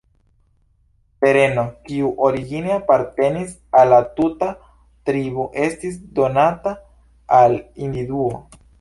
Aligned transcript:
Tereno, 1.25 1.65
kiu 1.89 2.09
origine 2.29 2.73
apartenis 2.77 3.53
al 3.83 3.93
la 3.95 4.01
tuta 4.17 4.51
tribo, 5.11 5.49
estis 5.69 6.03
donata 6.19 6.77
al 7.43 7.61
individuo. 7.63 8.37